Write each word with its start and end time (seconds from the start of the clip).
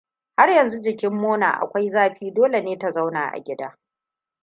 Har 0.37 0.49
yanzu 0.51 0.79
jikin 0.81 1.13
Mona 1.13 1.51
akwai 1.61 1.89
zafi 1.89 2.31
dole 2.31 2.61
ne 2.61 2.77
ta 2.77 2.91
zauna 2.91 3.27
a 3.33 3.39
gida. 3.39 3.79